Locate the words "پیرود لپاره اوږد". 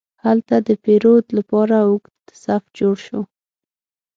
0.83-2.25